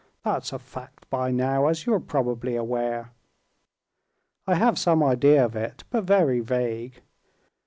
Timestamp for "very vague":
6.05-7.03